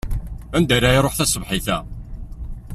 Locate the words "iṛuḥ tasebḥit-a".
0.97-1.77